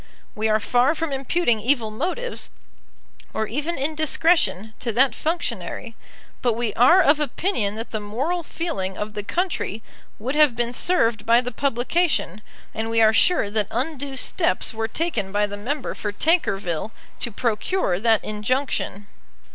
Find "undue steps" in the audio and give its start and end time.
13.69-14.73